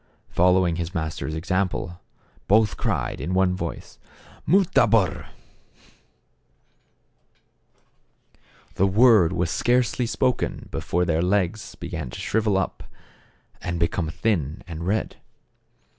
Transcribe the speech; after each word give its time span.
Following 0.31 0.77
his 0.77 0.95
master's 0.95 1.35
example, 1.35 2.01
both 2.47 2.75
cried 2.75 3.21
in 3.21 3.35
one 3.35 3.53
voice," 3.55 3.99
Mutabor!" 4.49 5.27
The 8.77 8.87
word 8.87 9.31
was 9.31 9.51
scarcely 9.51 10.07
spoken 10.07 10.67
before 10.71 11.05
their 11.05 11.21
legs 11.21 11.75
began 11.75 12.09
to 12.09 12.19
shrivel 12.19 12.57
up 12.57 12.81
and 13.61 13.79
become 13.79 14.09
thin 14.09 14.63
and 14.65 14.87
red. 14.87 15.17